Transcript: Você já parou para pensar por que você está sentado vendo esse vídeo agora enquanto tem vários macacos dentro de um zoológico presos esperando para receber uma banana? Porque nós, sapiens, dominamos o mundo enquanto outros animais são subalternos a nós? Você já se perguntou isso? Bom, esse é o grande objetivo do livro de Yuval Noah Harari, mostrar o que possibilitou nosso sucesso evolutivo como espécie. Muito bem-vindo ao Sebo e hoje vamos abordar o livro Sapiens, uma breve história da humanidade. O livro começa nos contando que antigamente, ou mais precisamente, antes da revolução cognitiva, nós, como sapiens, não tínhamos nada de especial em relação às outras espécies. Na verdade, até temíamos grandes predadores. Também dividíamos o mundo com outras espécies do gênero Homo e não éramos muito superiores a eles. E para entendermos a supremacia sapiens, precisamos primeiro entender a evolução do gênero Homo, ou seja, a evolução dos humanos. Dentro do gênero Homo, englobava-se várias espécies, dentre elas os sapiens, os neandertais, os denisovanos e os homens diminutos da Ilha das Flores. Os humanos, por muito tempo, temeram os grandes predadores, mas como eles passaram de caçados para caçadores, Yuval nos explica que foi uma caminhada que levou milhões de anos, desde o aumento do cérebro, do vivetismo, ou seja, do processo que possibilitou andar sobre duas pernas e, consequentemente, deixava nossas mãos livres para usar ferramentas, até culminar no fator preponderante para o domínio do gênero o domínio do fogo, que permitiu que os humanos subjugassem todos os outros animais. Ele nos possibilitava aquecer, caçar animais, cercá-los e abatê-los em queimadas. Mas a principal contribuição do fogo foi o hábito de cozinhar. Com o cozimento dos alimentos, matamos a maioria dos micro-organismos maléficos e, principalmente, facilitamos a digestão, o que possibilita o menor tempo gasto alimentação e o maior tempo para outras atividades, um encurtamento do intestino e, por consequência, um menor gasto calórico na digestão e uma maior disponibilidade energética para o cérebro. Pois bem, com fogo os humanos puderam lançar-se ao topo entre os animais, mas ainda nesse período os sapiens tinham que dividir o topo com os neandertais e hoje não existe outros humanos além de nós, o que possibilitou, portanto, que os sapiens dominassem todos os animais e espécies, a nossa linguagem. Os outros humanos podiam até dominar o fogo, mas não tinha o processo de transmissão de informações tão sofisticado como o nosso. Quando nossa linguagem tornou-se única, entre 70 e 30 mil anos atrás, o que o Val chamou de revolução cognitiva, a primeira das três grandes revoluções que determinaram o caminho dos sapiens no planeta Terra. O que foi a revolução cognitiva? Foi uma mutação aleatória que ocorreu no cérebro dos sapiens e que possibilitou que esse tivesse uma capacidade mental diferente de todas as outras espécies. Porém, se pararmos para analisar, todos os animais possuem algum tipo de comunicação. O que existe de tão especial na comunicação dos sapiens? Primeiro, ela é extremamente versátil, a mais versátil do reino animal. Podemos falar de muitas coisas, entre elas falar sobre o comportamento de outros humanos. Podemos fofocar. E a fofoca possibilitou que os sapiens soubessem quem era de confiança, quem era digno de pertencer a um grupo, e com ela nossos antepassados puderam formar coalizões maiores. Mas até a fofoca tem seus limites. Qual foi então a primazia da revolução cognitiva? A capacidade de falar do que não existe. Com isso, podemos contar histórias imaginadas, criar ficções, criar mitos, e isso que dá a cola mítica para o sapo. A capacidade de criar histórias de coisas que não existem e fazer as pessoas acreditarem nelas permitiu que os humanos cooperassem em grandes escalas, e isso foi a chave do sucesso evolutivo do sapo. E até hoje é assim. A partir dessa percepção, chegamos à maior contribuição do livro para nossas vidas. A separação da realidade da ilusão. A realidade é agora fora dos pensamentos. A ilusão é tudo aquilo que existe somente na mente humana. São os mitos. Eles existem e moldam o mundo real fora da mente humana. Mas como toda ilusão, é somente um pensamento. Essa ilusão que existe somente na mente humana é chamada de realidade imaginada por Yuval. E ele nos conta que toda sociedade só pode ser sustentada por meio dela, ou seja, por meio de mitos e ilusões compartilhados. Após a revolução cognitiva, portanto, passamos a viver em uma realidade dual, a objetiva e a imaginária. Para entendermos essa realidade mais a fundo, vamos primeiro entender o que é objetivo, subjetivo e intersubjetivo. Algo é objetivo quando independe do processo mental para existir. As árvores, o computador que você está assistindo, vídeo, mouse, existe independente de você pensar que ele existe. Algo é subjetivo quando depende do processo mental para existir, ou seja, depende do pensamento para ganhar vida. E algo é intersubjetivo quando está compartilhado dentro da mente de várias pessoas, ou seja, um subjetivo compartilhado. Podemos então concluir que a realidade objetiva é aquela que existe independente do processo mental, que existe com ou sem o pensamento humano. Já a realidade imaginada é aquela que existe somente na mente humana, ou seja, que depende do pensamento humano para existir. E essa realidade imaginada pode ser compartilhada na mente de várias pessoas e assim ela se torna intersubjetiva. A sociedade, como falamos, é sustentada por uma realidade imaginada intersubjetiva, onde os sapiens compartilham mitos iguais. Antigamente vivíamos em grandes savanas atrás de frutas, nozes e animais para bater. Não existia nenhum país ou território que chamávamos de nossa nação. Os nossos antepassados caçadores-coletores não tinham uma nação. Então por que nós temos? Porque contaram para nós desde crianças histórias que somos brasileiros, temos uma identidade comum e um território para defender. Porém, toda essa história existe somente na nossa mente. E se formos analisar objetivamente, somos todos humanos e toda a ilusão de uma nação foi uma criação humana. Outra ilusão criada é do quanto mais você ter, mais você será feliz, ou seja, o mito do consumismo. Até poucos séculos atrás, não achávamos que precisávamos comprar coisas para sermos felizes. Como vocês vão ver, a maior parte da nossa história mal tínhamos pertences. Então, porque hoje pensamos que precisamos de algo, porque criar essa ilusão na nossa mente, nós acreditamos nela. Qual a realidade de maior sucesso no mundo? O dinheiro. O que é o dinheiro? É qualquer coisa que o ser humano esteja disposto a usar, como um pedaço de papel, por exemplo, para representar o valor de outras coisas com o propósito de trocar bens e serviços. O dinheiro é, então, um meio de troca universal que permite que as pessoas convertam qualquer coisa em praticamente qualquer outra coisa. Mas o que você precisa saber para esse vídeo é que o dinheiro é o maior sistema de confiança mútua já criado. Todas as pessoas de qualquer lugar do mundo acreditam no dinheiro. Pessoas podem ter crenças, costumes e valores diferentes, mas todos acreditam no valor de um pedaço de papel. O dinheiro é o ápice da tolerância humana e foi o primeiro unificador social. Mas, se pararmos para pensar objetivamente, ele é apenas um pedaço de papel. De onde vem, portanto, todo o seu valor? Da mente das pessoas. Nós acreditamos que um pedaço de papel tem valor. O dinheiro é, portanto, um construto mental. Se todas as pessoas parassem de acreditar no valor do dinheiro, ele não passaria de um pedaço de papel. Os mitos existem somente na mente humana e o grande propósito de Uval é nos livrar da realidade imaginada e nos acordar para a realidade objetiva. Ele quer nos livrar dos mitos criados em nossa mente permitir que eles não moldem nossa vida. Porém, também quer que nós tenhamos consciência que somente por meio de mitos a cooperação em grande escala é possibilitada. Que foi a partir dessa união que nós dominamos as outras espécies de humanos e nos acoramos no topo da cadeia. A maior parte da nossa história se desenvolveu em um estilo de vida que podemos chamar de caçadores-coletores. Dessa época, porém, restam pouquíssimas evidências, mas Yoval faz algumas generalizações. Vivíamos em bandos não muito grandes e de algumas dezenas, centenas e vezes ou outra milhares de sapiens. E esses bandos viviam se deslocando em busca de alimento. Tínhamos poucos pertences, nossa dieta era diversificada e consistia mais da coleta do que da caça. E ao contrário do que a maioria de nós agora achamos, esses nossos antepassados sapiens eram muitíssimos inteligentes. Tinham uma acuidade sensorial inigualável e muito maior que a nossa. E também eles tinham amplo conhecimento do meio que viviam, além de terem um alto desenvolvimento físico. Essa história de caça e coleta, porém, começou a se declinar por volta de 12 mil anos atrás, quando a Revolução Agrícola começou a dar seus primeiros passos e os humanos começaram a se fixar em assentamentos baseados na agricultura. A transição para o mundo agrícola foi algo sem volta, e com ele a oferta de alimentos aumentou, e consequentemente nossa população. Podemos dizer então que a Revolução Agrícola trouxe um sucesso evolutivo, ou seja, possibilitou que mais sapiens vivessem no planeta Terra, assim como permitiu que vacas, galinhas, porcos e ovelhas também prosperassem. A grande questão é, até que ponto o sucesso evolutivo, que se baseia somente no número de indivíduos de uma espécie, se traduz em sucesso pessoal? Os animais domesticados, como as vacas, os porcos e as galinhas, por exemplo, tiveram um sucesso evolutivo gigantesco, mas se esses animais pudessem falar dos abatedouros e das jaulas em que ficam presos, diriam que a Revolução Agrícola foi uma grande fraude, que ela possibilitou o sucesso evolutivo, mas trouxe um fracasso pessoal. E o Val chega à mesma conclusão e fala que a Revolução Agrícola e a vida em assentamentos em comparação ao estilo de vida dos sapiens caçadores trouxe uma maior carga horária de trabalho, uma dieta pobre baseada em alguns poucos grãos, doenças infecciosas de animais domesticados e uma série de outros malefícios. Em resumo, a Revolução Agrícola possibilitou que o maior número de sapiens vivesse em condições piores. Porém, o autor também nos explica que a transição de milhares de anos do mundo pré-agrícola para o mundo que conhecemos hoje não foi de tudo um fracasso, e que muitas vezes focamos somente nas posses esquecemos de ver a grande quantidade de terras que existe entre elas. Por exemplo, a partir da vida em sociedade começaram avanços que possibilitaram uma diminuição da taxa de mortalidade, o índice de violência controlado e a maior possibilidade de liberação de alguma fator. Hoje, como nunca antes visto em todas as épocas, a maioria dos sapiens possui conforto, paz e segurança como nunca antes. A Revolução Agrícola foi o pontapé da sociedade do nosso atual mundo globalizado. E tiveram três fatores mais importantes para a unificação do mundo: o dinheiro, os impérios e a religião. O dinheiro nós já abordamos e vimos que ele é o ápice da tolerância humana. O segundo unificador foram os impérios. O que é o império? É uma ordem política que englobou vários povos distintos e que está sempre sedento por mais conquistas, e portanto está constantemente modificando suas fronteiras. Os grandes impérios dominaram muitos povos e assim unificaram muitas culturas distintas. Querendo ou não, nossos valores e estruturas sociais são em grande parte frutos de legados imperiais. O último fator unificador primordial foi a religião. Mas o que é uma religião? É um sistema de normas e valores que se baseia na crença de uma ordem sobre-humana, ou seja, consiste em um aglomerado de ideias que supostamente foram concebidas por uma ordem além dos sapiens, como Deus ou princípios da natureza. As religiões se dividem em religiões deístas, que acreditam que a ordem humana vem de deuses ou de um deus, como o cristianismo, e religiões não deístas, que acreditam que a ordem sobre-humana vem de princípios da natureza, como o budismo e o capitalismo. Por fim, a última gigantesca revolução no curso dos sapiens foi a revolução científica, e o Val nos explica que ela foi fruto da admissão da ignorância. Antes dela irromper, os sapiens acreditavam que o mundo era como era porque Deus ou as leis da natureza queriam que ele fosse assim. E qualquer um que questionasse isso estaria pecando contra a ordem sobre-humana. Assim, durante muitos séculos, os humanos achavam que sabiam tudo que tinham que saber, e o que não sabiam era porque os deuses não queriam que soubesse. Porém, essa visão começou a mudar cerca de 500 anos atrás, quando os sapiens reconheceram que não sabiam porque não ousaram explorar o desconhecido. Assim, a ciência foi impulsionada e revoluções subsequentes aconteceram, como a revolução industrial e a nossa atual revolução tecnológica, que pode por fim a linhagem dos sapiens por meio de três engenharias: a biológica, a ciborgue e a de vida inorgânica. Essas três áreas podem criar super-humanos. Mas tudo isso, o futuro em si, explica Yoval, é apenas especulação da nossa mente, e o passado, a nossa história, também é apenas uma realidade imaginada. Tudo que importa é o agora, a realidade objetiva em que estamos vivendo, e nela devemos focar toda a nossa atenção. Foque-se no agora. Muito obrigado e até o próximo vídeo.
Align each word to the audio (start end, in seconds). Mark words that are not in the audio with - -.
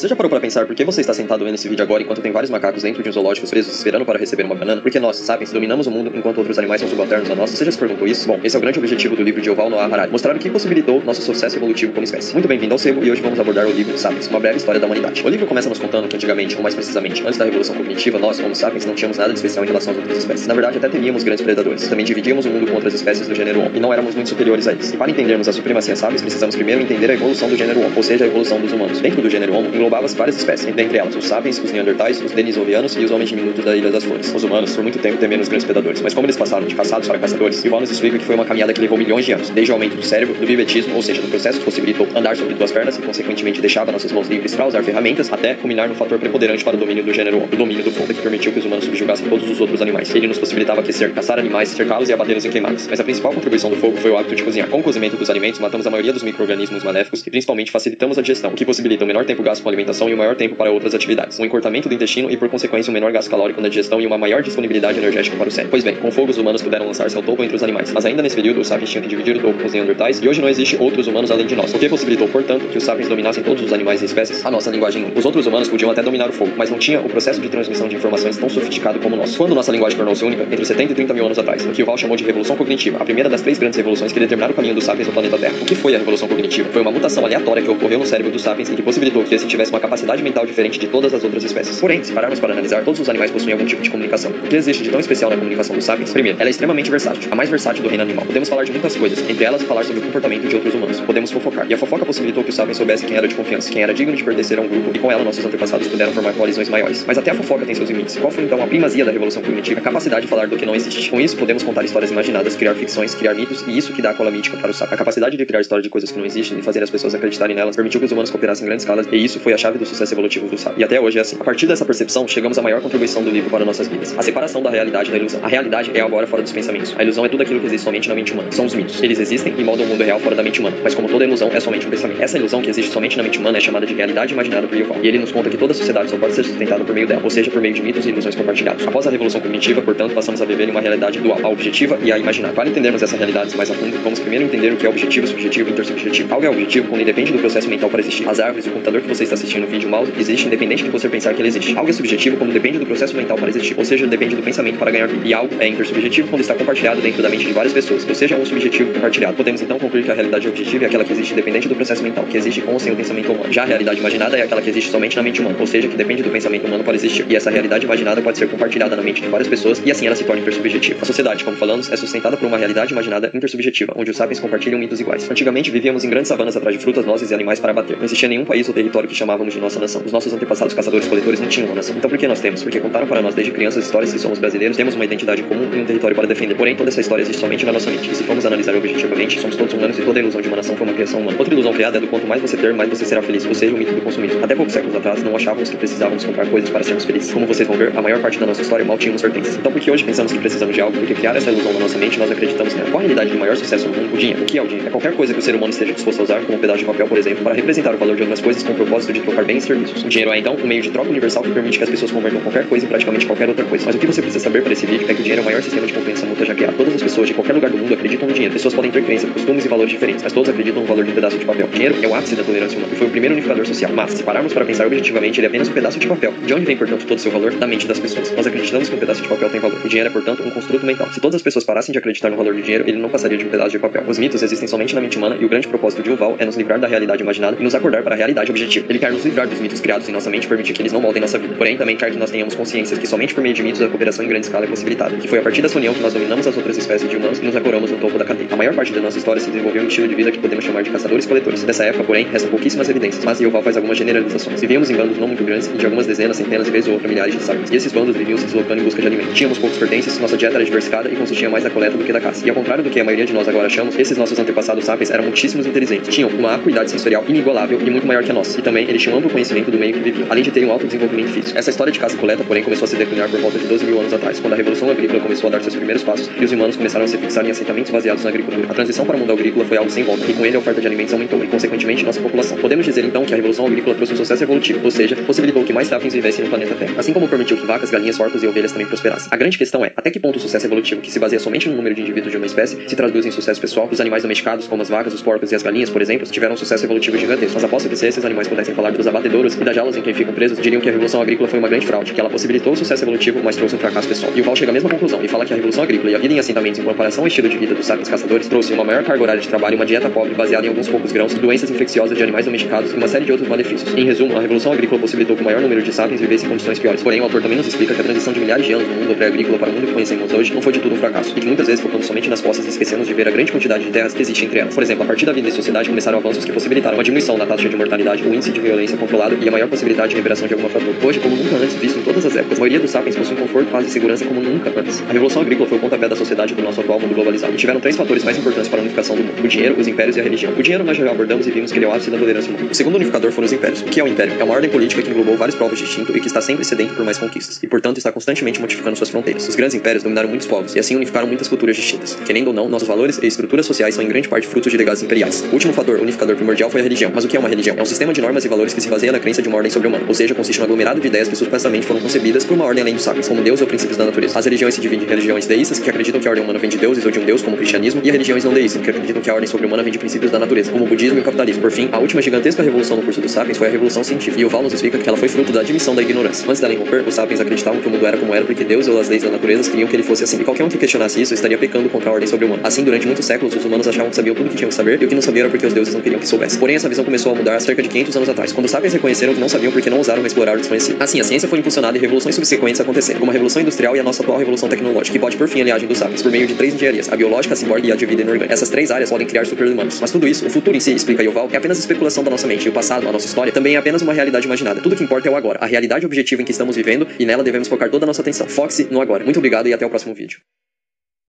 Você 0.00 0.08
já 0.08 0.16
parou 0.16 0.30
para 0.30 0.40
pensar 0.40 0.64
por 0.64 0.74
que 0.74 0.82
você 0.82 1.02
está 1.02 1.12
sentado 1.12 1.44
vendo 1.44 1.56
esse 1.56 1.68
vídeo 1.68 1.82
agora 1.82 2.02
enquanto 2.02 2.22
tem 2.22 2.32
vários 2.32 2.50
macacos 2.50 2.82
dentro 2.82 3.02
de 3.02 3.10
um 3.10 3.12
zoológico 3.12 3.46
presos 3.46 3.74
esperando 3.74 4.06
para 4.06 4.18
receber 4.18 4.44
uma 4.44 4.54
banana? 4.54 4.80
Porque 4.80 4.98
nós, 4.98 5.16
sapiens, 5.16 5.52
dominamos 5.52 5.86
o 5.86 5.90
mundo 5.90 6.10
enquanto 6.14 6.38
outros 6.38 6.58
animais 6.58 6.80
são 6.80 6.88
subalternos 6.88 7.30
a 7.30 7.34
nós? 7.34 7.50
Você 7.50 7.66
já 7.66 7.70
se 7.70 7.76
perguntou 7.76 8.08
isso? 8.08 8.26
Bom, 8.26 8.40
esse 8.42 8.56
é 8.56 8.58
o 8.58 8.62
grande 8.62 8.78
objetivo 8.78 9.14
do 9.14 9.22
livro 9.22 9.42
de 9.42 9.50
Yuval 9.50 9.68
Noah 9.68 9.84
Harari, 9.92 10.10
mostrar 10.10 10.34
o 10.34 10.38
que 10.38 10.48
possibilitou 10.48 11.04
nosso 11.04 11.20
sucesso 11.20 11.58
evolutivo 11.58 11.92
como 11.92 12.02
espécie. 12.02 12.32
Muito 12.32 12.48
bem-vindo 12.48 12.72
ao 12.72 12.78
Sebo 12.78 13.04
e 13.04 13.10
hoje 13.10 13.20
vamos 13.20 13.38
abordar 13.38 13.66
o 13.66 13.70
livro 13.70 13.98
Sapiens, 13.98 14.26
uma 14.28 14.40
breve 14.40 14.56
história 14.56 14.80
da 14.80 14.86
humanidade. 14.86 15.22
O 15.22 15.28
livro 15.28 15.46
começa 15.46 15.68
nos 15.68 15.78
contando 15.78 16.08
que 16.08 16.16
antigamente, 16.16 16.56
ou 16.56 16.62
mais 16.62 16.74
precisamente, 16.74 17.22
antes 17.22 17.36
da 17.36 17.44
revolução 17.44 17.76
cognitiva, 17.76 18.18
nós, 18.18 18.40
como 18.40 18.54
sapiens, 18.54 18.86
não 18.86 18.94
tínhamos 18.94 19.18
nada 19.18 19.34
de 19.34 19.38
especial 19.38 19.66
em 19.66 19.68
relação 19.68 19.92
às 19.92 19.98
outras 19.98 20.16
espécies. 20.16 20.46
Na 20.46 20.54
verdade, 20.54 20.78
até 20.78 20.88
temíamos 20.88 21.24
grandes 21.24 21.44
predadores. 21.44 21.86
Também 21.86 22.06
dividíamos 22.06 22.46
o 22.46 22.48
mundo 22.48 22.66
com 22.66 22.76
outras 22.76 22.94
espécies 22.94 23.28
do 23.28 23.34
gênero 23.34 23.60
Homo 23.60 23.72
e 23.74 23.80
não 23.80 23.92
éramos 23.92 24.14
muito 24.14 24.30
superiores 24.30 24.66
a 24.66 24.72
eles. 24.72 24.94
E 24.94 24.96
para 24.96 25.10
entendermos 25.10 25.46
a 25.46 25.52
supremacia 25.52 25.94
sapiens, 25.94 26.22
precisamos 26.22 26.56
primeiro 26.56 26.80
entender 26.80 27.10
a 27.10 27.12
evolução 27.12 27.50
do 27.50 27.56
gênero 27.56 27.80
Homo, 27.80 27.92
ou 27.94 28.02
seja, 28.02 28.24
a 28.24 28.28
evolução 28.28 28.58
dos 28.58 28.72
humanos. 28.72 28.98
Dentro 28.98 29.20
do 29.20 29.28
gênero 29.28 29.52
Homo, 29.52 29.89
englobava-se 29.90 30.16
várias 30.16 30.36
espécies, 30.36 30.72
dentre 30.72 30.98
elas 30.98 31.16
os 31.16 31.24
sapiens, 31.24 31.58
os 31.58 31.72
neandertais, 31.72 32.22
os 32.22 32.30
denisovanos 32.30 32.94
e 32.96 33.04
os 33.04 33.10
homens 33.10 33.28
diminutos 33.30 33.64
da 33.64 33.76
Ilha 33.76 33.90
das 33.90 34.04
Flores. 34.04 34.32
Os 34.32 34.44
humanos, 34.44 34.72
por 34.72 34.82
muito 34.82 35.00
tempo, 35.00 35.18
temeram 35.18 35.42
os 35.42 35.48
grandes 35.48 35.64
predadores, 35.64 36.00
mas 36.00 36.14
como 36.14 36.26
eles 36.26 36.36
passaram 36.36 36.64
de 36.64 36.76
caçados 36.76 37.08
para 37.08 37.18
caçadores, 37.18 37.64
Yuval 37.64 37.80
nos 37.80 37.90
explica 37.90 38.16
que 38.16 38.24
foi 38.24 38.36
uma 38.36 38.44
caminhada 38.44 38.72
que 38.72 38.80
levou 38.80 38.96
milhões 38.96 39.24
de 39.24 39.32
anos, 39.32 39.50
desde 39.50 39.72
o 39.72 39.74
aumento 39.74 39.96
do 39.96 40.02
cérebro, 40.02 40.34
do 40.34 40.46
vivetismo, 40.46 40.94
ou 40.94 41.02
seja, 41.02 41.20
do 41.20 41.26
processo 41.26 41.58
que 41.58 41.64
possibilitou 41.64 42.06
andar 42.14 42.36
sobre 42.36 42.54
duas 42.54 42.70
pernas 42.70 42.96
e, 42.98 43.02
consequentemente, 43.02 43.60
deixava 43.60 43.90
nossas 43.90 44.12
mãos 44.12 44.28
livres 44.28 44.54
para 44.54 44.68
usar 44.68 44.84
ferramentas, 44.84 45.32
até 45.32 45.54
culminar 45.54 45.88
no 45.88 45.96
fator 45.96 46.20
preponderante 46.20 46.62
para 46.62 46.76
o 46.76 46.78
domínio 46.78 47.02
do 47.02 47.12
gênero 47.12 47.38
o 47.38 47.56
domínio 47.56 47.82
do 47.82 47.90
fogo, 47.90 48.14
que 48.14 48.22
permitiu 48.22 48.52
que 48.52 48.60
os 48.60 48.64
humanos 48.64 48.84
subjugassem 48.84 49.28
todos 49.28 49.50
os 49.50 49.60
outros 49.60 49.82
animais. 49.82 50.14
Ele 50.14 50.28
nos 50.28 50.38
possibilitava 50.38 50.82
aquecer, 50.82 51.12
caçar 51.12 51.40
animais, 51.40 51.70
cercá-los 51.70 52.08
e 52.08 52.12
abatê-los 52.12 52.44
em 52.44 52.50
queimadas. 52.50 52.86
Mas 52.88 53.00
a 53.00 53.04
principal 53.04 53.32
contribuição 53.32 53.70
do 53.70 53.76
fogo 53.76 53.96
foi 53.96 54.12
o 54.12 54.16
hábito 54.16 54.36
de 54.36 54.44
cozinhar. 54.44 54.68
Com 54.68 54.78
o 54.78 54.82
cozimento 54.82 55.16
dos 55.16 55.28
alimentos, 55.28 55.58
matamos 55.58 55.86
a 55.86 55.90
maioria 55.90 56.12
dos 56.12 56.22
micro-organismos 56.22 56.84
maléficos 56.84 57.26
e, 57.26 57.30
principalmente, 57.30 57.72
facilitamos 57.72 58.18
a 58.18 58.22
digestão, 58.22 58.52
o 58.52 58.54
que 58.54 58.64
possibilita 58.64 59.04
o 59.04 59.06
menor 59.06 59.24
tempo 59.24 59.42
gasto 59.42 59.64
alimentação 59.70 60.08
e 60.08 60.14
o 60.14 60.16
maior 60.16 60.36
tempo 60.36 60.56
para 60.56 60.70
outras 60.70 60.94
atividades, 60.94 61.38
um 61.38 61.44
encurtamento 61.44 61.88
do 61.88 61.94
intestino 61.94 62.30
e, 62.30 62.36
por 62.36 62.48
consequência, 62.48 62.90
um 62.90 62.94
menor 62.94 63.12
gasto 63.12 63.30
calórico 63.30 63.60
na 63.60 63.68
digestão 63.68 64.00
e 64.00 64.06
uma 64.06 64.18
maior 64.18 64.42
disponibilidade 64.42 64.98
energética 64.98 65.36
para 65.36 65.48
o 65.48 65.50
cérebro. 65.50 65.70
Pois 65.70 65.84
bem, 65.84 65.96
com 65.96 66.10
fogo 66.10 66.30
os 66.30 66.38
humanos 66.38 66.62
puderam 66.62 66.86
lançar-se 66.86 67.16
ao 67.16 67.22
topo 67.22 67.42
entre 67.42 67.56
os 67.56 67.62
animais, 67.62 67.92
mas 67.92 68.04
ainda 68.04 68.22
nesse 68.22 68.36
período 68.36 68.60
os 68.60 68.68
sapiens 68.68 68.90
tinham 68.90 69.02
que 69.02 69.08
dividir 69.08 69.36
o 69.36 69.40
topo 69.40 69.58
com 69.58 69.66
os 69.66 69.72
neandertais 69.72 70.20
e 70.22 70.28
hoje 70.28 70.40
não 70.40 70.48
existe 70.48 70.76
outros 70.78 71.06
humanos 71.06 71.30
além 71.30 71.46
de 71.46 71.54
nós, 71.54 71.72
o 71.72 71.78
que 71.78 71.88
possibilitou, 71.88 72.28
portanto, 72.28 72.66
que 72.66 72.78
os 72.78 72.84
sapiens 72.84 73.08
dominassem 73.08 73.42
todos 73.42 73.62
os 73.62 73.72
animais 73.72 74.02
e 74.02 74.04
espécies, 74.04 74.44
a 74.44 74.50
nossa 74.50 74.70
linguagem. 74.70 75.06
Os 75.14 75.24
outros 75.24 75.46
humanos 75.46 75.68
podiam 75.68 75.90
até 75.90 76.02
dominar 76.02 76.28
o 76.28 76.32
fogo, 76.32 76.52
mas 76.56 76.70
não 76.70 76.78
tinha 76.78 77.00
o 77.00 77.08
processo 77.08 77.40
de 77.40 77.48
transmissão 77.48 77.88
de 77.88 77.96
informações 77.96 78.36
tão 78.36 78.48
sofisticado 78.48 78.98
como 79.00 79.14
o 79.14 79.18
nosso. 79.18 79.36
Quando 79.36 79.54
nossa 79.54 79.72
linguagem 79.72 79.96
tornou-se 79.96 80.24
única, 80.24 80.42
entre 80.42 80.64
70 80.64 80.92
e 80.92 80.94
30 80.94 81.14
mil 81.14 81.26
anos 81.26 81.38
atrás, 81.38 81.64
o 81.64 81.70
que 81.70 81.82
o 81.82 81.86
Val 81.86 81.96
chamou 81.96 82.16
de 82.16 82.24
revolução 82.24 82.56
cognitiva, 82.56 82.98
a 83.00 83.04
primeira 83.04 83.28
das 83.28 83.42
três 83.42 83.58
grandes 83.58 83.76
revoluções 83.76 84.12
que 84.12 84.20
determinaram 84.20 84.52
o 84.52 84.56
caminho 84.56 84.74
dos 84.74 84.84
sapiens 84.84 85.06
no 85.06 85.12
planeta 85.12 85.38
Terra. 85.38 85.54
O 85.60 85.64
que 85.64 85.74
foi 85.74 85.94
a 85.94 85.98
revolução 85.98 86.28
cognitiva? 86.28 86.68
Foi 86.70 86.82
uma 86.82 86.90
mutação 86.90 87.24
aleatória 87.24 87.62
que 87.62 87.70
ocorreu 87.70 87.98
no 87.98 88.06
cérebro 88.06 88.32
dos 88.32 88.42
sapiens 88.42 88.70
e 88.70 88.74
que 88.74 88.82
possibilitou 88.82 89.24
que 89.24 89.34
esse 89.34 89.46
tivesse 89.60 89.72
uma 89.72 89.80
capacidade 89.80 90.22
mental 90.22 90.46
diferente 90.46 90.78
de 90.78 90.86
todas 90.86 91.12
as 91.12 91.22
outras 91.22 91.44
espécies. 91.44 91.78
Porém, 91.78 92.02
se 92.02 92.12
pararmos 92.12 92.40
para 92.40 92.52
analisar, 92.52 92.82
todos 92.82 93.00
os 93.00 93.08
animais 93.08 93.30
possuem 93.30 93.52
algum 93.52 93.66
tipo 93.66 93.82
de 93.82 93.90
comunicação. 93.90 94.30
O 94.30 94.48
que 94.48 94.56
existe 94.56 94.82
de 94.82 94.90
tão 94.90 94.98
especial 94.98 95.30
na 95.30 95.36
comunicação 95.36 95.76
dos 95.76 95.84
sapiens? 95.84 96.12
Primeiro, 96.12 96.38
ela 96.40 96.48
é 96.48 96.50
extremamente 96.50 96.90
versátil, 96.90 97.30
a 97.30 97.34
mais 97.34 97.50
versátil 97.50 97.82
do 97.82 97.88
reino 97.88 98.02
animal. 98.02 98.24
Podemos 98.24 98.48
falar 98.48 98.64
de 98.64 98.72
muitas 98.72 98.96
coisas, 98.96 99.18
entre 99.28 99.44
elas 99.44 99.62
falar 99.62 99.84
sobre 99.84 100.00
o 100.00 100.04
comportamento 100.04 100.48
de 100.48 100.54
outros 100.54 100.74
humanos. 100.74 101.00
Podemos 101.00 101.30
fofocar. 101.30 101.66
E 101.68 101.74
a 101.74 101.78
fofoca 101.78 102.06
possibilitou 102.06 102.42
que 102.42 102.50
os 102.50 102.56
sapiens 102.56 102.78
soubessem 102.78 103.06
quem 103.06 103.18
era 103.18 103.28
de 103.28 103.34
confiança, 103.34 103.70
quem 103.70 103.82
era 103.82 103.92
digno 103.92 104.16
de 104.16 104.24
pertencer 104.24 104.58
a 104.58 104.62
um 104.62 104.68
grupo, 104.68 104.90
e 104.94 104.98
com 104.98 105.12
ela 105.12 105.22
nossos 105.22 105.44
antepassados 105.44 105.88
puderam 105.88 106.12
formar 106.12 106.32
coalizões 106.32 106.68
maiores. 106.70 107.04
Mas 107.06 107.18
até 107.18 107.30
a 107.30 107.34
fofoca 107.34 107.66
tem 107.66 107.74
seus 107.74 107.90
limites. 107.90 108.16
Qual 108.16 108.30
foi 108.30 108.44
então 108.44 108.62
a 108.62 108.66
primazia 108.66 109.04
da 109.04 109.12
revolução 109.12 109.42
cognitiva? 109.42 109.80
A 109.80 109.82
capacidade 109.82 110.22
de 110.22 110.28
falar 110.28 110.48
do 110.48 110.56
que 110.56 110.64
não 110.64 110.74
existe. 110.74 111.10
Com 111.10 111.20
isso, 111.20 111.36
podemos 111.36 111.62
contar 111.62 111.84
histórias 111.84 112.10
imaginadas, 112.10 112.56
criar 112.56 112.74
ficções, 112.74 113.14
criar 113.14 113.34
mitos, 113.34 113.62
e 113.66 113.76
isso 113.76 113.92
que 113.92 114.00
dá 114.00 114.10
a 114.10 114.14
cola 114.14 114.30
mítica 114.30 114.56
para 114.56 114.70
o 114.70 114.74
sapo. 114.74 114.94
A 114.94 114.96
capacidade 114.96 115.36
de 115.36 115.44
criar 115.44 115.60
histórias 115.60 115.82
de 115.82 115.90
coisas 115.90 116.10
que 116.10 116.18
não 116.18 116.24
existem 116.24 116.58
e 116.58 116.62
fazer 116.62 116.82
as 116.82 116.88
pessoas 116.88 117.14
acreditarem 117.14 117.54
nelas 117.54 117.76
permitiu 117.76 118.00
que 118.00 118.06
os 118.06 118.12
humanos 118.12 118.30
cooperassem 118.30 118.64
em 118.64 118.66
grandes 118.66 118.84
escalas, 118.84 119.06
e 119.10 119.24
isso 119.24 119.40
foi 119.40 119.49
a 119.52 119.58
chave 119.58 119.78
do 119.78 119.86
sucesso 119.86 120.14
evolutivo 120.14 120.46
do 120.48 120.58
sapo. 120.58 120.78
E 120.78 120.84
até 120.84 121.00
hoje 121.00 121.18
é 121.18 121.20
assim. 121.20 121.36
A 121.38 121.44
partir 121.44 121.66
dessa 121.66 121.84
percepção, 121.84 122.26
chegamos 122.26 122.58
à 122.58 122.62
maior 122.62 122.80
contribuição 122.80 123.22
do 123.22 123.30
livro 123.30 123.50
para 123.50 123.64
nossas 123.64 123.88
vidas. 123.88 124.14
A 124.18 124.22
separação 124.22 124.62
da 124.62 124.70
realidade 124.70 125.10
da 125.10 125.16
ilusão. 125.16 125.40
A 125.42 125.48
realidade 125.48 125.90
é 125.94 126.00
agora 126.00 126.26
fora 126.26 126.42
dos 126.42 126.52
pensamentos. 126.52 126.94
A 126.98 127.02
ilusão 127.02 127.24
é 127.24 127.28
tudo 127.28 127.42
aquilo 127.42 127.60
que 127.60 127.66
existe 127.66 127.84
somente 127.84 128.08
na 128.08 128.14
mente 128.14 128.32
humana. 128.32 128.50
São 128.52 128.66
os 128.66 128.74
mitos. 128.74 129.02
Eles 129.02 129.18
existem 129.18 129.54
e 129.56 129.64
moldam 129.64 129.86
o 129.86 129.88
mundo 129.88 130.02
real 130.02 130.20
fora 130.20 130.34
da 130.34 130.42
mente 130.42 130.60
humana. 130.60 130.76
Mas 130.82 130.94
como 130.94 131.08
toda 131.08 131.24
ilusão, 131.24 131.50
é 131.52 131.60
somente 131.60 131.86
um 131.86 131.90
pensamento. 131.90 132.22
Essa 132.22 132.38
ilusão 132.38 132.62
que 132.62 132.70
existe 132.70 132.90
somente 132.92 133.16
na 133.16 133.22
mente 133.22 133.38
humana 133.38 133.58
é 133.58 133.60
chamada 133.60 133.86
de 133.86 133.94
realidade 133.94 134.32
imaginada 134.32 134.66
por 134.66 134.76
Yuval. 134.76 134.98
E 135.02 135.08
ele 135.08 135.18
nos 135.18 135.32
conta 135.32 135.50
que 135.50 135.56
toda 135.56 135.74
sociedade 135.74 136.10
só 136.10 136.18
pode 136.18 136.34
ser 136.34 136.44
sustentada 136.44 136.84
por 136.84 136.94
meio 136.94 137.06
dela, 137.06 137.20
ou 137.22 137.30
seja, 137.30 137.50
por 137.50 137.60
meio 137.60 137.74
de 137.74 137.82
mitos 137.82 138.06
e 138.06 138.10
ilusões 138.10 138.34
compartilhados. 138.34 138.86
Após 138.86 139.06
a 139.06 139.10
revolução 139.10 139.40
cognitiva, 139.40 139.82
portanto, 139.82 140.14
passamos 140.14 140.40
a 140.40 140.44
viver 140.44 140.68
em 140.68 140.70
uma 140.70 140.80
realidade 140.80 141.18
dual, 141.20 141.38
a 141.42 141.48
objetiva 141.48 141.98
e 142.02 142.12
a 142.12 142.18
imaginária. 142.18 142.54
Para 142.54 142.68
entendermos 142.68 143.02
essa 143.02 143.16
realidade 143.16 143.56
mais 143.56 143.70
a 143.70 143.74
fundo, 143.74 143.96
vamos 144.02 144.18
primeiro 144.18 144.44
entender 144.44 144.72
o 144.72 144.76
que 144.76 144.86
é 144.86 144.88
objetivo, 144.88 145.26
subjetivo 145.26 145.70
e 145.70 145.72
intersubjetivo. 145.72 146.32
Algo 146.32 146.46
é 146.46 146.50
objetivo 146.50 146.88
quando 146.88 147.02
independe 147.02 147.32
do 147.32 147.38
processo 147.38 147.68
mental 147.68 147.90
para 147.90 148.00
existir. 148.00 148.28
As 148.28 148.40
árvores, 148.40 148.66
o 148.66 148.70
computador 148.70 149.00
que 149.00 149.08
você 149.08 149.24
está 149.24 149.36
assistindo, 149.40 149.66
vídeo, 149.66 149.88
mouse, 149.88 150.12
existe 150.18 150.46
independente 150.46 150.84
de 150.84 150.90
você 150.90 151.08
pensar 151.08 151.34
que 151.34 151.40
ele 151.40 151.48
existe. 151.48 151.76
Algo 151.76 151.90
é 151.90 151.92
subjetivo 151.92 152.36
quando 152.36 152.52
depende 152.52 152.78
do 152.78 152.86
processo 152.86 153.16
mental 153.16 153.36
para 153.36 153.48
existir, 153.48 153.74
ou 153.76 153.84
seja, 153.84 154.06
depende 154.06 154.36
do 154.36 154.42
pensamento 154.42 154.78
para 154.78 154.90
ganhar 154.90 155.08
vida. 155.08 155.26
E 155.26 155.34
algo 155.34 155.54
é 155.58 155.66
intersubjetivo 155.66 156.28
quando 156.28 156.42
está 156.42 156.54
compartilhado 156.54 157.00
dentro 157.00 157.22
da 157.22 157.28
mente 157.28 157.46
de 157.46 157.52
várias 157.52 157.72
pessoas, 157.72 158.06
ou 158.06 158.14
seja, 158.14 158.36
um 158.36 158.44
subjetivo 158.44 158.92
compartilhado. 158.92 159.36
Podemos 159.36 159.62
então 159.62 159.78
concluir 159.78 160.04
que 160.04 160.10
a 160.10 160.14
realidade 160.14 160.46
objetiva 160.48 160.84
é 160.84 160.86
aquela 160.86 161.04
que 161.04 161.12
existe 161.12 161.32
independente 161.32 161.68
do 161.68 161.74
processo 161.74 162.02
mental, 162.02 162.24
que 162.24 162.36
existe 162.36 162.60
com 162.60 162.72
ou 162.72 162.78
sem 162.78 162.92
o 162.92 162.96
pensamento 162.96 163.32
humano. 163.32 163.52
Já 163.52 163.62
a 163.62 163.66
realidade 163.66 163.98
imaginada 163.98 164.36
é 164.36 164.42
aquela 164.42 164.60
que 164.60 164.70
existe 164.70 164.90
somente 164.90 165.16
na 165.16 165.22
mente 165.22 165.40
humana, 165.40 165.56
ou 165.58 165.66
seja, 165.66 165.88
que 165.88 165.96
depende 165.96 166.22
do 166.22 166.30
pensamento 166.30 166.66
humano 166.66 166.84
para 166.84 166.94
existir. 166.94 167.24
E 167.28 167.36
essa 167.36 167.50
realidade 167.50 167.84
imaginada 167.84 168.20
pode 168.20 168.38
ser 168.38 168.48
compartilhada 168.48 168.96
na 168.96 169.02
mente 169.02 169.22
de 169.22 169.28
várias 169.28 169.48
pessoas 169.48 169.80
e 169.84 169.90
assim 169.90 170.06
ela 170.06 170.16
se 170.16 170.24
torna 170.24 170.40
intersubjetiva. 170.42 171.00
A 171.02 171.04
sociedade, 171.04 171.44
como 171.44 171.56
falamos, 171.56 171.90
é 171.90 171.96
sustentada 171.96 172.36
por 172.36 172.46
uma 172.46 172.58
realidade 172.58 172.92
imaginada 172.92 173.30
intersubjetiva, 173.32 173.92
onde 173.96 174.10
os 174.10 174.16
sapiens 174.16 174.40
compartilham 174.40 174.78
mitos 174.78 175.00
iguais. 175.00 175.30
Antigamente 175.30 175.70
vivíamos 175.70 176.04
em 176.04 176.10
grandes 176.10 176.28
savanas 176.28 176.56
atrás 176.56 176.76
de 176.76 176.82
frutas, 176.82 177.04
nozes 177.06 177.30
e 177.30 177.34
animais 177.34 177.60
para 177.60 177.72
bater. 177.72 177.96
Não 177.96 178.04
existia 178.04 178.28
nenhum 178.28 178.44
país 178.44 178.68
ou 178.68 178.74
território 178.74 179.08
que 179.08 179.14
chamávamos 179.30 179.54
de 179.54 179.60
nossa 179.60 179.78
nação. 179.78 180.02
Os 180.04 180.10
nossos 180.10 180.32
antepassados 180.32 180.74
caçadores-coletores 180.74 181.38
não 181.38 181.46
tinham 181.46 181.68
uma 181.68 181.76
nação. 181.76 181.94
Então 181.96 182.10
por 182.10 182.18
que 182.18 182.26
nós 182.26 182.40
temos? 182.40 182.64
Porque 182.64 182.80
contaram 182.80 183.06
para 183.06 183.22
nós 183.22 183.32
desde 183.32 183.52
crianças 183.52 183.84
histórias 183.84 184.12
que 184.12 184.18
somos 184.18 184.40
brasileiros, 184.40 184.76
temos 184.76 184.96
uma 184.96 185.04
identidade 185.04 185.42
comum 185.44 185.68
e 185.72 185.80
um 185.80 185.84
território 185.84 186.16
para 186.16 186.26
defender. 186.26 186.56
Porém, 186.56 186.74
toda 186.74 186.90
essa 186.90 187.00
história 187.00 187.22
existe 187.22 187.40
somente 187.40 187.64
na 187.64 187.72
nossa 187.72 187.90
mente. 187.90 188.10
E 188.10 188.14
se 188.14 188.24
formos 188.24 188.44
analisar 188.44 188.74
objetivamente, 188.74 189.40
somos 189.40 189.54
todos 189.54 189.72
humanos 189.72 189.98
e 189.98 190.02
toda 190.02 190.18
a 190.18 190.22
ilusão 190.22 190.40
de 190.40 190.48
uma 190.48 190.56
nação 190.56 190.76
foi 190.76 190.84
uma 190.84 190.94
criação 190.94 191.20
humana. 191.20 191.36
Outra 191.38 191.54
ilusão 191.54 191.72
criada 191.72 191.98
é 191.98 192.00
do 192.00 192.08
quanto 192.08 192.26
mais 192.26 192.42
você 192.42 192.56
ter, 192.56 192.74
mais 192.74 192.90
você 192.90 193.04
será 193.04 193.22
feliz, 193.22 193.46
ou 193.46 193.54
seja, 193.54 193.72
o 193.72 193.78
mito 193.78 193.92
do 193.92 194.00
consumismo. 194.00 194.42
Até 194.44 194.56
poucos 194.56 194.72
séculos 194.72 194.96
atrás, 194.96 195.22
não 195.22 195.36
achávamos 195.36 195.70
que 195.70 195.76
precisávamos 195.76 196.24
comprar 196.24 196.46
coisas 196.46 196.68
para 196.68 196.82
sermos 196.82 197.04
felizes. 197.04 197.32
Como 197.32 197.46
vocês 197.46 197.68
vão 197.68 197.76
ver, 197.76 197.96
a 197.96 198.02
maior 198.02 198.20
parte 198.20 198.38
da 198.38 198.46
nossa 198.46 198.62
história 198.62 198.84
mal 198.84 198.98
tínhamos 198.98 199.22
pertences. 199.22 199.56
Então, 199.56 199.70
porque 199.70 199.90
hoje 199.90 200.02
pensamos 200.02 200.32
que 200.32 200.38
precisamos 200.38 200.74
de 200.74 200.80
algo, 200.80 200.98
porque 200.98 201.14
criar 201.14 201.36
essa 201.36 201.52
ilusão 201.52 201.72
na 201.74 201.80
nossa 201.80 201.98
mente, 201.98 202.18
nós 202.18 202.32
acreditamos 202.32 202.74
nela. 202.74 202.90
Qual 202.90 202.98
a 202.98 203.02
realidade 203.02 203.30
de 203.30 203.36
maior 203.36 203.56
sucesso 203.56 203.88
no 203.88 203.94
mundo? 203.94 204.12
O 204.12 204.18
dinheiro. 204.18 204.42
O 204.42 204.44
que 204.44 204.58
é 204.58 204.62
o 204.62 204.66
dinheiro? 204.66 204.88
É 204.88 204.90
qualquer 204.90 205.14
coisa 205.14 205.32
que 205.32 205.38
o 205.38 205.42
ser 205.42 205.54
humano 205.54 205.70
esteja 205.70 205.92
disposto 205.92 206.20
a 206.20 206.24
usar, 206.24 206.40
como 206.40 206.58
um 206.58 206.60
pedaço 206.60 206.80
de 206.80 206.84
papel, 206.84 207.06
por 207.06 207.16
exemplo, 207.16 207.44
para 207.44 207.54
representar 207.54 207.94
o 207.94 207.98
valor 207.98 208.16
de 208.16 208.22
outras 208.22 208.40
coisas 208.40 208.62
com 208.62 208.72
o 208.72 208.74
propósito 208.74 209.12
de 209.12 209.19
trocar 209.20 209.44
bens 209.44 209.64
e 209.64 209.66
serviços. 209.66 210.02
O 210.02 210.08
dinheiro 210.08 210.32
é, 210.32 210.38
então, 210.38 210.56
um 210.56 210.66
meio 210.66 210.82
de 210.82 210.90
troca 210.90 211.10
universal 211.10 211.42
que 211.42 211.50
permite 211.50 211.78
que 211.78 211.84
as 211.84 211.90
pessoas 211.90 212.10
convertam 212.10 212.40
qualquer 212.40 212.66
coisa 212.66 212.86
em 212.86 212.88
praticamente 212.88 213.26
qualquer 213.26 213.48
outra 213.48 213.64
coisa. 213.64 213.84
Mas 213.86 213.94
o 213.94 213.98
que 213.98 214.06
você 214.06 214.22
precisa 214.22 214.42
saber 214.42 214.62
para 214.62 214.72
esse 214.72 214.86
vídeo 214.86 215.06
é 215.08 215.14
que 215.14 215.20
o 215.20 215.22
dinheiro 215.22 215.40
é 215.40 215.42
o 215.42 215.44
maior 215.44 215.62
sistema 215.62 215.86
de 215.86 215.92
confiança 215.92 216.26
mútua 216.26 216.46
já 216.46 216.54
criado. 216.54 216.76
Todas 216.76 216.94
as 216.94 217.02
pessoas 217.02 217.28
de 217.28 217.34
qualquer 217.34 217.52
lugar 217.54 217.70
do 217.70 217.78
mundo 217.78 217.94
acreditam 217.94 218.28
no 218.28 218.34
dinheiro. 218.34 218.52
Pessoas 218.54 218.74
podem 218.74 218.90
ter 218.90 219.02
crenças, 219.04 219.30
costumes 219.30 219.64
e 219.64 219.68
valores 219.68 219.90
diferentes, 219.90 220.22
mas 220.22 220.32
todos 220.32 220.48
acreditam 220.48 220.82
no 220.82 220.86
valor 220.86 221.04
de 221.04 221.10
um 221.10 221.14
pedaço 221.14 221.38
de 221.38 221.44
papel. 221.44 221.66
O 221.66 221.70
dinheiro 221.70 221.96
é 222.02 222.06
o 222.06 222.14
ápice 222.14 222.34
da 222.34 222.42
tolerância 222.42 222.78
humana 222.78 222.92
e 222.92 222.96
foi 222.96 223.06
o 223.06 223.10
primeiro 223.10 223.34
unificador 223.34 223.66
social. 223.66 223.90
Mas, 223.94 224.12
se 224.12 224.22
pararmos 224.22 224.52
para 224.52 224.64
pensar 224.64 224.86
objetivamente, 224.86 225.40
ele 225.40 225.46
é 225.46 225.48
apenas 225.48 225.68
um 225.68 225.72
pedaço 225.72 225.98
de 225.98 226.06
papel. 226.06 226.32
De 226.44 226.54
onde 226.54 226.64
vem, 226.64 226.76
portanto, 226.76 227.06
todo 227.06 227.18
o 227.18 227.20
seu 227.20 227.30
valor? 227.30 227.52
Da 227.52 227.66
mente 227.66 227.86
das 227.86 227.98
pessoas. 227.98 228.30
Nós 228.34 228.46
acreditamos 228.46 228.88
que 228.88 228.94
um 228.94 228.98
pedaço 228.98 229.22
de 229.22 229.28
papel 229.28 229.50
tem 229.50 229.60
valor. 229.60 229.80
O 229.84 229.88
dinheiro 229.88 230.08
é, 230.08 230.12
portanto, 230.12 230.42
um 230.42 230.50
construto 230.50 230.86
mental. 230.86 231.08
Se 231.12 231.20
todas 231.20 231.36
as 231.36 231.42
pessoas 231.42 231.64
parassem 231.64 231.92
de 231.92 231.98
acreditar 231.98 232.30
no 232.30 232.36
valor 232.36 232.54
do 232.54 232.62
dinheiro, 232.62 232.84
ele 232.86 232.98
não 232.98 233.08
passaria 233.08 233.36
de 233.36 233.44
um 233.44 233.48
pedaço 233.48 233.70
de 233.70 233.78
papel. 233.78 234.04
Os 234.06 234.18
mitos 234.18 234.42
existem 234.42 234.68
somente 234.68 234.94
na 234.94 235.00
mente 235.00 235.16
humana 235.16 235.36
e 235.38 235.44
o 235.44 235.48
grande 235.48 235.68
propósito 235.68 236.02
de 236.02 236.10
Uval 236.10 236.36
é 236.38 236.44
nos 236.44 236.56
livrar 236.56 236.78
da 236.78 236.86
realidade 236.86 237.22
imaginada 237.22 237.56
e 237.58 237.62
nos 237.62 237.74
acordar 237.74 238.02
para 238.02 238.14
a 238.14 238.18
realidade 238.18 238.50
objetiva. 238.50 238.86
Ele 238.88 238.98
quer 238.98 239.09
nos 239.12 239.24
livrar 239.24 239.48
dos 239.48 239.60
mitos 239.60 239.80
criados 239.80 240.08
em 240.08 240.12
nossa 240.12 240.30
mente 240.30 240.46
permitir 240.46 240.72
que 240.72 240.82
eles 240.82 240.92
não 240.92 241.00
moldem 241.00 241.20
nossa 241.20 241.38
vida. 241.38 241.54
Porém, 241.54 241.76
também 241.76 241.96
quer 241.96 242.10
que 242.10 242.18
nós 242.18 242.30
tenhamos 242.30 242.54
consciência 242.54 242.96
que 242.96 243.06
somente 243.06 243.34
por 243.34 243.42
meio 243.42 243.54
de 243.54 243.62
mitos 243.62 243.80
a 243.82 243.88
cooperação 243.88 244.24
em 244.24 244.28
grande 244.28 244.46
escala 244.46 244.64
é 244.64 244.68
possibilitada. 244.68 245.16
Que 245.16 245.28
foi 245.28 245.38
a 245.38 245.42
partir 245.42 245.62
dessa 245.62 245.78
união 245.78 245.94
que 245.94 246.00
nós 246.00 246.12
dominamos 246.12 246.46
as 246.46 246.56
outras 246.56 246.76
espécies 246.76 247.08
de 247.08 247.16
humanos 247.16 247.38
e 247.38 247.44
nos 247.44 247.56
acoramos 247.56 247.90
no 247.90 247.98
topo 247.98 248.18
da 248.18 248.24
cadeia. 248.24 248.48
A 248.50 248.56
maior 248.56 248.74
parte 248.74 248.92
da 248.92 249.00
nossa 249.00 249.18
história 249.18 249.40
se 249.40 249.50
desenvolveu 249.50 249.82
em 249.82 249.84
um 249.86 249.88
estilo 249.88 250.08
de 250.08 250.14
vida 250.14 250.30
que 250.30 250.38
podemos 250.38 250.64
chamar 250.64 250.82
de 250.82 250.90
caçadores-coletores. 250.90 251.62
Dessa 251.64 251.84
época, 251.84 252.04
porém, 252.04 252.26
restam 252.26 252.50
pouquíssimas 252.50 252.88
evidências, 252.88 253.24
mas 253.24 253.40
Yoval 253.40 253.62
faz 253.62 253.76
algumas 253.76 253.98
generalizações. 253.98 254.60
Vivíamos 254.60 254.90
em 254.90 254.96
bandos 254.96 255.18
não 255.18 255.28
muito 255.28 255.44
grandes 255.44 255.68
e 255.68 255.76
de 255.76 255.84
algumas 255.84 256.06
dezenas, 256.06 256.36
centenas 256.36 256.68
e 256.68 256.70
vezes 256.70 256.88
ou 256.88 256.94
outra 256.94 257.08
milhares 257.08 257.36
de 257.36 257.42
sapiens. 257.42 257.70
E 257.70 257.76
esses 257.76 257.92
bandos 257.92 258.16
viviam 258.16 258.38
se 258.38 258.46
deslocando 258.46 258.80
em 258.80 258.84
busca 258.84 259.00
de 259.00 259.06
alimento. 259.06 259.32
Tínhamos 259.32 259.58
poucos 259.58 259.78
pertences, 259.78 260.18
nossa 260.18 260.36
dieta 260.36 260.56
era 260.56 260.64
diversificada 260.64 261.10
e 261.10 261.16
consistia 261.16 261.48
mais 261.48 261.64
da 261.64 261.70
coleta 261.70 261.96
do 261.96 262.04
que 262.04 262.12
da 262.12 262.20
caça. 262.20 262.46
E 262.46 262.50
ao 262.50 262.56
contrário 262.56 262.82
do 262.82 262.90
que 262.90 263.00
a 263.00 263.04
maioria 263.04 263.26
de 263.26 263.32
nós 263.32 263.48
agora 263.48 263.66
achamos, 263.66 263.98
esses 263.98 264.16
nossos 264.16 264.38
antepassados 264.38 264.84
sapiens 264.84 265.10
eram 265.10 265.24
muitíssimos 265.24 265.66
inteligentes. 265.66 266.14
Tinham 266.14 266.30
uma 266.30 266.54
acuidade 266.54 266.90
sensorial 266.90 267.24
inigualável 267.28 267.80
e 267.84 267.90
muito 267.90 268.06
maior 268.06 268.22
que 268.22 268.30
a 268.30 268.34
nossa. 268.34 268.58
E 268.58 268.62
também 268.62 268.88
eles 268.88 268.99
tinham 269.00 269.18
amplo 269.18 269.30
conhecimento 269.30 269.70
do 269.70 269.78
meio 269.78 269.94
que 269.94 270.00
viviam, 270.00 270.26
além 270.30 270.44
de 270.44 270.50
terem 270.50 270.68
um 270.68 270.72
alto 270.72 270.86
desenvolvimento 270.86 271.30
físico. 271.30 271.58
Essa 271.58 271.70
história 271.70 271.92
de 271.92 271.98
caça 271.98 272.14
e 272.14 272.18
coleta, 272.18 272.44
porém, 272.44 272.62
começou 272.62 272.84
a 272.84 272.88
se 272.88 272.96
declinar 272.96 273.28
por 273.30 273.40
volta 273.40 273.58
de 273.58 273.66
12 273.66 273.84
mil 273.86 273.98
anos 273.98 274.12
atrás, 274.12 274.38
quando 274.38 274.52
a 274.52 274.56
Revolução 274.56 274.90
Agrícola 274.90 275.20
começou 275.20 275.48
a 275.48 275.50
dar 275.52 275.62
seus 275.62 275.74
primeiros 275.74 276.02
passos 276.04 276.30
e 276.38 276.44
os 276.44 276.52
humanos 276.52 276.76
começaram 276.76 277.04
a 277.04 277.08
se 277.08 277.16
fixar 277.16 277.44
em 277.44 277.50
assentamentos 277.50 277.90
baseados 277.90 278.22
na 278.24 278.30
agricultura. 278.30 278.66
A 278.70 278.74
transição 278.74 279.06
para 279.06 279.16
o 279.16 279.18
mundo 279.18 279.32
agrícola 279.32 279.64
foi 279.64 279.78
algo 279.78 279.90
sem 279.90 280.04
volta, 280.04 280.30
e 280.30 280.34
com 280.34 280.44
ele 280.44 280.56
a 280.56 280.58
oferta 280.58 280.80
de 280.80 280.86
alimentos 280.86 281.14
aumentou, 281.14 281.42
e 281.42 281.48
consequentemente 281.48 282.04
nossa 282.04 282.20
população. 282.20 282.58
Podemos 282.58 282.84
dizer 282.84 283.04
então 283.04 283.24
que 283.24 283.32
a 283.32 283.36
Revolução 283.36 283.66
Agrícola 283.66 283.94
trouxe 283.94 284.12
um 284.12 284.16
sucesso 284.16 284.44
evolutivo, 284.44 284.80
ou 284.84 284.90
seja, 284.90 285.16
possibilitou 285.16 285.64
que 285.64 285.72
mais 285.72 285.88
sapiens 285.88 286.12
vivessem 286.12 286.44
no 286.44 286.50
planeta 286.50 286.74
Terra, 286.74 286.94
assim 286.98 287.12
como 287.12 287.26
permitiu 287.26 287.56
que 287.56 287.66
vacas, 287.66 287.90
galinhas, 287.90 288.18
porcos 288.18 288.42
e 288.42 288.46
ovelhas 288.46 288.72
também 288.72 288.86
prosperassem. 288.86 289.28
A 289.30 289.36
grande 289.36 289.56
questão 289.56 289.84
é, 289.84 289.92
até 289.96 290.10
que 290.10 290.20
ponto 290.20 290.36
o 290.36 290.40
sucesso 290.40 290.66
evolutivo, 290.66 291.00
que 291.00 291.10
se 291.10 291.18
baseia 291.18 291.40
somente 291.40 291.68
no 291.68 291.76
número 291.76 291.94
de 291.94 292.02
indivíduos 292.02 292.30
de 292.30 292.36
uma 292.36 292.46
espécie, 292.46 292.76
se 292.86 292.96
traduz 292.96 293.24
em 293.24 293.30
sucesso 293.30 293.60
pessoal? 293.60 293.88
Os 293.90 294.00
animais 294.00 294.22
domesticados, 294.22 294.66
como 294.66 294.82
as 294.82 294.88
vacas, 294.88 295.14
os 295.14 295.22
porcos 295.22 295.52
e 295.52 295.54
as 295.54 295.62
galinhas, 295.62 295.88
por 295.88 296.02
exemplo, 296.02 296.26
tiveram 296.26 296.54
um 296.54 296.58
sucesso 296.58 296.84
evolutivo 296.84 297.16
gigantesco, 297.16 297.58
mas 297.60 297.98
se 297.98 298.06
esses 298.06 298.24
animais 298.24 298.48
pudessem 298.48 298.74
falar 298.80 298.92
dos 298.92 299.06
abatedouros 299.06 299.54
e 299.54 299.58
das 299.62 299.76
jaulas 299.76 299.94
em 299.94 300.00
que 300.00 300.14
ficam 300.14 300.32
presos, 300.32 300.58
diriam 300.58 300.80
que 300.80 300.88
a 300.88 300.92
Revolução 300.92 301.20
Agrícola 301.20 301.46
foi 301.46 301.58
uma 301.58 301.68
grande 301.68 301.86
fraude, 301.86 302.14
que 302.14 302.18
ela 302.20 302.30
possibilitou 302.30 302.72
o 302.72 302.76
sucesso 302.76 303.04
evolutivo, 303.04 303.38
mas 303.44 303.54
trouxe 303.54 303.76
um 303.76 303.78
fracasso 303.78 304.08
pessoal. 304.08 304.32
E 304.34 304.40
o 304.40 304.44
Val 304.44 304.56
chega 304.56 304.70
à 304.70 304.72
mesma 304.72 304.88
conclusão 304.88 305.22
e 305.22 305.28
fala 305.28 305.44
que 305.44 305.52
a 305.52 305.56
Revolução 305.56 305.84
Agrícola 305.84 306.10
e 306.10 306.14
a 306.14 306.18
vida 306.18 306.32
em 306.32 306.38
assentamentos 306.38 306.80
em 306.80 306.82
comparação 306.82 307.22
ao 307.22 307.28
estilo 307.28 307.46
de 307.50 307.58
vida 307.58 307.74
dos 307.74 307.84
sapiens 307.84 308.08
caçadores 308.08 308.48
trouxe 308.48 308.72
uma 308.72 308.82
maior 308.82 309.04
carga 309.04 309.22
horária 309.22 309.40
de 309.42 309.48
trabalho, 309.48 309.76
uma 309.76 309.84
dieta 309.84 310.08
pobre 310.08 310.34
baseada 310.34 310.64
em 310.64 310.70
alguns 310.70 310.88
poucos 310.88 311.12
grãos, 311.12 311.34
doenças 311.34 311.70
infecciosas 311.70 312.16
de 312.16 312.22
animais 312.22 312.46
domesticados 312.46 312.92
e 312.92 312.96
uma 312.96 313.06
série 313.06 313.26
de 313.26 313.32
outros 313.32 313.50
malefícios. 313.50 313.94
Em 313.94 314.04
resumo, 314.06 314.34
a 314.38 314.40
Revolução 314.40 314.72
Agrícola 314.72 314.98
possibilitou 314.98 315.36
que 315.36 315.42
o 315.42 315.44
maior 315.44 315.60
número 315.60 315.82
de 315.82 315.92
sapiens 315.92 316.20
vivesse 316.20 316.46
em 316.46 316.48
condições 316.48 316.78
piores. 316.78 317.02
Porém, 317.02 317.20
o 317.20 317.24
autor 317.24 317.42
também 317.42 317.58
nos 317.58 317.66
explica 317.66 317.94
que 317.94 318.00
a 318.00 318.04
transição 318.04 318.32
de 318.32 318.40
milhares 318.40 318.64
de 318.64 318.72
anos 318.72 318.88
do 318.88 318.94
mundo 318.94 319.14
pré-agrícola 319.14 319.58
para 319.58 319.68
o 319.68 319.72
mundo 319.72 319.88
que 319.88 319.92
conhecemos 319.92 320.32
hoje 320.32 320.54
não 320.54 320.62
foi 320.62 320.72
de 320.72 320.78
tudo 320.78 320.94
um 320.94 320.98
fracasso, 320.98 321.34
e 321.36 321.40
que 321.40 321.46
muitas 321.46 321.66
vezes 321.66 321.82
focamos 321.82 322.06
somente 322.06 322.30
nas 322.30 322.40
posses 322.40 322.66
esquecemos 322.66 323.06
de 323.06 323.12
ver 323.12 323.28
a 323.28 323.30
grande 323.30 323.52
quantidade 323.52 323.84
de 323.84 323.90
terras 323.90 324.14
que 324.14 324.22
existe 324.22 324.46
entre 324.46 324.60
elas. 324.60 324.74
Por 324.74 324.82
exemplo, 324.82 325.04
a 325.04 325.06
partir 325.06 325.26
da 325.26 325.32
vida 325.32 325.48
em 325.48 325.52
sociedade 325.52 325.90
começaram 325.90 326.18
avanços 326.18 326.44
que 326.44 326.52
possibilitaram 326.52 326.96
uma 326.96 327.04
diminuição 327.04 327.36
da 327.36 327.44
taxa 327.44 327.68
de 327.68 327.76
mortalidade, 327.76 328.22
o 328.22 328.34
índice 328.34 328.52
de 328.52 328.60
violência 328.70 328.96
controlado 328.96 329.36
e 329.40 329.48
a 329.48 329.50
maior 329.50 329.68
possibilidade 329.68 330.10
de 330.10 330.16
liberação 330.16 330.46
de 330.46 330.54
alguma 330.54 330.70
fator. 330.70 330.94
Hoje, 331.02 331.18
como 331.18 331.34
nunca 331.34 331.56
antes 331.56 331.74
visto 331.74 331.98
em 331.98 332.02
todas 332.02 332.24
as 332.24 332.36
épocas, 332.36 332.58
a 332.58 332.60
maioria 332.60 332.78
dos 332.78 332.90
sapiens 332.90 333.16
possui 333.16 333.36
conforto, 333.36 333.70
paz 333.70 333.86
e 333.86 333.90
segurança 333.90 334.24
como 334.24 334.40
nunca 334.40 334.70
antes. 334.78 335.02
A 335.08 335.12
Revolução 335.12 335.42
Agrícola 335.42 335.68
foi 335.68 335.78
o 335.78 335.80
pontapé 335.80 336.08
da 336.08 336.16
sociedade 336.16 336.54
do 336.54 336.62
nosso 336.62 336.80
atual 336.80 337.00
mundo 337.00 337.14
globalizado. 337.14 337.52
E 337.52 337.56
tiveram 337.56 337.80
três 337.80 337.96
fatores 337.96 338.22
mais 338.22 338.38
importantes 338.38 338.68
para 338.68 338.78
a 338.78 338.82
unificação 338.82 339.16
do 339.16 339.24
mundo: 339.24 339.44
o 339.44 339.48
dinheiro, 339.48 339.78
os 339.78 339.88
impérios 339.88 340.16
e 340.16 340.20
a 340.20 340.22
religião. 340.22 340.52
O 340.56 340.62
dinheiro 340.62 340.84
nós 340.84 340.96
já 340.96 341.10
abordamos 341.10 341.46
e 341.46 341.50
vimos 341.50 341.72
que 341.72 341.78
ele 341.78 341.84
é 341.84 341.88
o 341.88 341.92
ápice 341.92 342.10
da 342.10 342.18
tolerância 342.18 342.50
humana. 342.50 342.70
O 342.70 342.74
segundo 342.74 342.94
unificador 342.94 343.32
foram 343.32 343.46
os 343.46 343.52
impérios. 343.52 343.80
O 343.82 343.84
que 343.86 343.98
é 343.98 344.04
o 344.04 344.08
império? 344.08 344.34
É 344.38 344.44
uma 344.44 344.54
ordem 344.54 344.70
política 344.70 345.02
que 345.02 345.10
englobou 345.10 345.36
vários 345.36 345.56
povos 345.56 345.78
distintos 345.78 346.14
e 346.14 346.20
que 346.20 346.26
está 346.26 346.40
sempre 346.40 346.64
sedento 346.64 346.94
por 346.94 347.04
mais 347.04 347.18
conquistas, 347.18 347.60
e 347.62 347.66
portanto 347.66 347.98
está 347.98 348.12
constantemente 348.12 348.60
modificando 348.60 348.96
suas 348.96 349.10
fronteiras. 349.10 349.48
Os 349.48 349.56
grandes 349.56 349.74
impérios 349.74 350.02
dominaram 350.02 350.28
muitos 350.28 350.46
povos 350.46 350.76
e 350.76 350.78
assim 350.78 350.94
unificaram 350.94 351.26
muitas 351.26 351.48
culturas 351.48 351.76
distintas. 351.76 352.14
Querendo 352.24 352.48
ou 352.48 352.52
não, 352.52 352.68
nossos 352.68 352.86
valores 352.86 353.18
e 353.22 353.26
estruturas 353.26 353.66
sociais 353.66 353.94
são 353.94 354.04
em 354.04 354.08
grande 354.08 354.28
parte 354.28 354.46
frutos 354.46 354.70
de 354.70 354.78
legados 354.78 355.02
imperiais. 355.02 355.44
O 355.50 355.54
último 355.54 355.72
fator 355.72 355.98
unificador 355.98 356.36
primordial 356.36 356.70
foi 356.70 356.80
a 356.80 356.84
religião. 356.84 357.10
Mas 357.14 357.24
o 357.24 357.28
que 357.28 357.36
é 357.36 357.40
uma 357.40 357.48
religião? 357.48 357.76
É 357.76 357.82
um 357.82 357.86
sistema 357.86 358.12
de 358.12 358.20
normas 358.20 358.44
e 358.44 358.48
valores 358.48 358.59
que 358.66 358.80
se 358.80 358.88
baseia 358.88 359.12
na 359.12 359.18
crença 359.18 359.42
de 359.42 359.48
uma 359.48 359.56
ordem 359.56 359.70
sobre-humana, 359.70 360.04
ou 360.06 360.14
seja, 360.14 360.34
consiste 360.34 360.58
em 360.58 360.62
um 360.62 360.64
aglomerado 360.64 361.00
de 361.00 361.06
ideias 361.06 361.28
que 361.28 361.36
supostamente 361.36 361.86
foram 361.86 362.00
concebidas 362.00 362.44
por 362.44 362.54
uma 362.54 362.64
ordem 362.64 362.82
além 362.82 362.94
dos 362.94 363.02
sapiens, 363.02 363.26
como 363.26 363.42
Deus 363.42 363.60
ou 363.60 363.66
princípios 363.66 363.96
da 363.96 364.04
natureza. 364.04 364.38
As 364.38 364.44
religiões 364.44 364.74
se 364.74 364.80
dividem 364.80 365.06
em 365.06 365.08
religiões 365.08 365.46
deístas, 365.46 365.78
que 365.78 365.88
acreditam 365.88 366.20
que 366.20 366.28
a 366.28 366.30
ordem 366.30 366.44
humana 366.44 366.58
vem 366.58 366.70
de 366.70 366.76
deuses 366.76 367.04
ou 367.04 367.10
de 367.10 367.18
um 367.18 367.24
deus, 367.24 367.42
como 367.42 367.56
o 367.56 367.58
cristianismo, 367.58 368.00
e 368.04 368.10
religiões 368.10 368.44
não 368.44 368.52
deístas, 368.52 368.82
que 368.82 368.90
acreditam 368.90 369.22
que 369.22 369.30
a 369.30 369.34
ordem 369.34 369.48
sobre-humana 369.48 369.82
vem 369.82 369.92
de 369.92 369.98
princípios 369.98 370.30
da 370.30 370.38
natureza, 370.38 370.70
como 370.70 370.84
o 370.84 370.88
budismo 370.88 371.18
e 371.18 371.20
o 371.20 371.24
capitalismo. 371.24 371.62
Por 371.62 371.70
fim, 371.70 371.88
a 371.92 371.98
última 371.98 372.22
gigantesca 372.22 372.62
revolução 372.62 372.96
no 372.96 373.02
curso 373.02 373.20
dos 373.20 373.30
sapiens 373.30 373.58
foi 373.58 373.68
a 373.68 373.70
revolução 373.70 374.04
científica, 374.04 374.40
e 374.40 374.44
o 374.44 374.48
Val 374.48 374.62
nos 374.62 374.72
explica 374.72 374.98
que 374.98 375.08
ela 375.08 375.18
foi 375.18 375.28
fruto 375.28 375.52
da 375.52 375.60
admissão 375.60 375.94
da 375.94 376.02
ignorância. 376.02 376.44
Antes 376.48 376.60
dela 376.60 376.72
irromper, 376.72 377.04
os 377.06 377.14
sapiens 377.14 377.40
acreditavam 377.40 377.80
que 377.80 377.88
o 377.88 377.90
mundo 377.90 378.06
era 378.06 378.16
como 378.16 378.34
era 378.34 378.44
porque 378.44 378.64
Deus 378.64 378.88
ou 378.88 379.00
as 379.00 379.08
leis 379.08 379.22
da 379.22 379.30
natureza 379.30 379.70
queriam 379.70 379.88
que 379.88 379.96
ele 379.96 380.02
fosse 380.02 380.24
assim. 380.24 380.40
E 380.40 380.44
qualquer 380.44 380.64
um 380.64 380.68
que 380.68 380.78
questionasse 380.78 381.20
isso 381.20 381.34
estaria 381.34 381.58
pecando 381.58 381.88
contra 381.88 382.10
a 382.10 382.12
ordem 382.12 382.28
sobre-humana. 382.28 382.62
Assim, 382.64 382.84
durante 382.84 383.06
muitos 383.06 383.24
séculos, 383.24 383.54
os 383.54 383.64
humanos 383.64 383.86
achavam 383.88 384.10
que 384.10 384.16
sabiam 384.16 384.34
tudo 384.34 384.48
que 384.50 384.56
tinham 384.56 384.68
que 384.68 384.74
saber, 384.74 385.00
e 385.00 385.04
o 385.04 385.08
que 385.08 385.14
não 385.14 385.22
sabiam 385.22 385.44
era 385.44 385.50
porque 385.50 385.66
os 385.66 385.72
deuses 385.72 385.94
não 385.94 386.00
queriam 386.00 386.20
que 386.20 386.26
soubesse. 386.26 386.58
Porém, 386.58 386.76
essa 386.76 386.88
visão 386.88 387.04
começou 387.04 387.32
a 387.32 387.34
mudar 387.34 387.60
cerca 387.60 387.82
de 387.82 387.88
500 387.88 388.16
anos 388.16 388.28
atrás, 388.28 388.49
quando 388.52 388.66
os 388.66 388.70
sapiens 388.70 388.92
reconheceram 388.92 389.34
que 389.34 389.40
não 389.40 389.48
sabiam 389.48 389.72
porque 389.72 389.90
não 389.90 389.98
ousaram 389.98 390.24
explorar 390.24 390.54
o 390.54 390.58
desconhecido. 390.58 391.00
Assim, 391.00 391.20
a 391.20 391.24
ciência 391.24 391.48
foi 391.48 391.58
impulsionada 391.58 391.96
e 391.96 392.00
revoluções 392.00 392.34
subsequentes 392.34 392.80
aconteceram, 392.80 393.20
como 393.20 393.30
a 393.30 393.32
revolução 393.32 393.62
industrial 393.62 393.96
e 393.96 394.00
a 394.00 394.02
nossa 394.02 394.22
atual 394.22 394.38
revolução 394.38 394.68
tecnológica, 394.68 395.12
que 395.12 395.18
pode 395.18 395.36
por 395.36 395.48
fim 395.48 395.60
a 395.60 395.64
linhagem 395.64 395.88
dos 395.88 395.98
sapiens 395.98 396.22
por 396.22 396.30
meio 396.30 396.46
de 396.46 396.54
três 396.54 396.74
engenharias: 396.74 397.12
a 397.12 397.16
biológica, 397.16 397.54
a 397.54 397.56
ciborgue 397.56 397.88
e 397.88 397.92
a 397.92 397.96
de 397.96 398.06
vida 398.06 398.22
inorgânica. 398.22 398.52
Essas 398.52 398.68
três 398.68 398.90
áreas 398.90 399.10
podem 399.10 399.26
criar 399.26 399.44
super-humanos. 399.46 400.00
Mas 400.00 400.10
tudo 400.10 400.26
isso, 400.26 400.46
o 400.46 400.50
futuro 400.50 400.76
em 400.76 400.80
si, 400.80 400.92
explica 400.92 401.22
Yoval, 401.22 401.48
é 401.52 401.56
apenas 401.56 401.78
especulação 401.78 402.24
da 402.24 402.30
nossa 402.30 402.46
mente, 402.46 402.66
e 402.66 402.68
o 402.68 402.72
passado, 402.72 403.08
a 403.08 403.12
nossa 403.12 403.26
história, 403.26 403.52
também 403.52 403.74
é 403.74 403.78
apenas 403.78 404.02
uma 404.02 404.12
realidade 404.12 404.46
imaginada. 404.46 404.80
Tudo 404.80 404.96
que 404.96 405.04
importa 405.04 405.28
é 405.28 405.30
o 405.30 405.36
agora, 405.36 405.58
a 405.60 405.66
realidade 405.66 406.06
objetiva 406.06 406.42
em 406.42 406.44
que 406.44 406.52
estamos 406.52 406.76
vivendo, 406.76 407.06
e 407.18 407.24
nela 407.24 407.42
devemos 407.42 407.68
focar 407.68 407.90
toda 407.90 408.04
a 408.04 408.08
nossa 408.08 408.22
atenção. 408.22 408.48
Foque-se 408.48 408.88
no 408.90 409.00
agora. 409.00 409.24
Muito 409.24 409.38
obrigado 409.38 409.68
e 409.68 409.74
até 409.74 409.86
o 409.86 409.90
próximo 409.90 410.14
vídeo. 410.14 410.40